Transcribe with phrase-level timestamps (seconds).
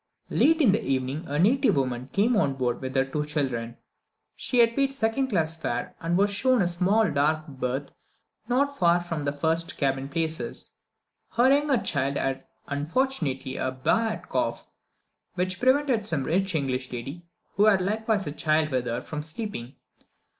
[0.31, 3.77] Late in the evening, a native woman came on board with her two children.
[4.35, 7.91] She had paid second class fare, and was shown a small dark berth
[8.47, 10.71] not far from the first cabin places.
[11.33, 14.67] Her younger child had, unfortunately, a bad cough,
[15.35, 17.21] which prevented some rich English lady,
[17.55, 19.75] who had likewise a child with her, from sleeping.